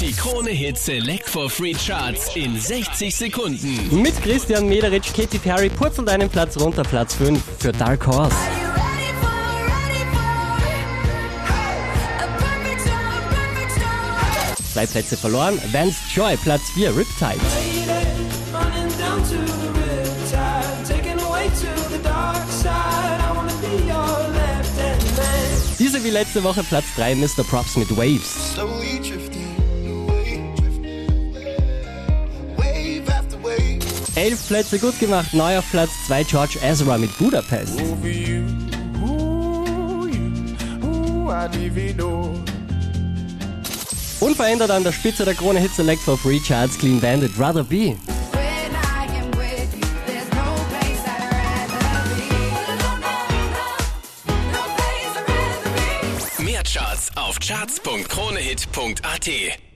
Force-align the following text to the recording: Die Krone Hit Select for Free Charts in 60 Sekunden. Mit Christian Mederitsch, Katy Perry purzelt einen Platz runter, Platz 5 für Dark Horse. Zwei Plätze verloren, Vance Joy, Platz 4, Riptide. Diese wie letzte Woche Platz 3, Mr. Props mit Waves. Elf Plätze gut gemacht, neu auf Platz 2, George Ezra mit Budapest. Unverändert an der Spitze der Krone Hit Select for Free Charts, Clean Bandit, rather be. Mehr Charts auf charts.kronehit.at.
Die 0.00 0.12
Krone 0.12 0.50
Hit 0.50 0.78
Select 0.78 1.28
for 1.28 1.50
Free 1.50 1.74
Charts 1.74 2.36
in 2.36 2.58
60 2.58 3.12
Sekunden. 3.14 4.00
Mit 4.00 4.14
Christian 4.22 4.68
Mederitsch, 4.68 5.12
Katy 5.12 5.38
Perry 5.38 5.68
purzelt 5.68 6.08
einen 6.08 6.28
Platz 6.28 6.56
runter, 6.56 6.84
Platz 6.84 7.16
5 7.16 7.42
für 7.58 7.72
Dark 7.72 8.06
Horse. 8.06 8.36
Zwei 14.72 14.86
Plätze 14.86 15.16
verloren, 15.16 15.60
Vance 15.72 15.98
Joy, 16.14 16.36
Platz 16.36 16.62
4, 16.74 16.96
Riptide. 16.96 17.40
Diese 25.80 26.04
wie 26.04 26.10
letzte 26.10 26.44
Woche 26.44 26.62
Platz 26.62 26.84
3, 26.94 27.16
Mr. 27.16 27.42
Props 27.42 27.76
mit 27.76 27.90
Waves. 27.96 28.54
Elf 34.18 34.48
Plätze 34.48 34.78
gut 34.80 34.98
gemacht, 34.98 35.32
neu 35.32 35.58
auf 35.58 35.70
Platz 35.70 35.90
2, 36.08 36.24
George 36.24 36.58
Ezra 36.60 36.98
mit 36.98 37.16
Budapest. 37.18 37.80
Unverändert 44.18 44.72
an 44.72 44.82
der 44.82 44.90
Spitze 44.90 45.24
der 45.24 45.34
Krone 45.34 45.60
Hit 45.60 45.72
Select 45.72 46.02
for 46.02 46.18
Free 46.18 46.40
Charts, 46.40 46.76
Clean 46.76 46.98
Bandit, 46.98 47.30
rather 47.38 47.62
be. 47.62 47.94
Mehr 56.40 56.64
Charts 56.64 57.10
auf 57.14 57.38
charts.kronehit.at. 57.38 59.67